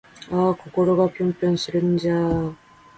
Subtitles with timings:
[0.31, 2.23] あぁ〜心がぴょんぴょんするんじゃぁ〜